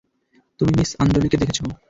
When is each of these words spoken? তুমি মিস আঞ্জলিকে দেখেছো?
তুমি 0.59 0.71
মিস 0.77 0.89
আঞ্জলিকে 0.99 1.37
দেখেছো? 1.37 1.63